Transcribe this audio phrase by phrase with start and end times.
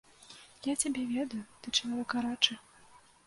[0.67, 2.57] Я цябе ведаю, ты чалавек гарачы.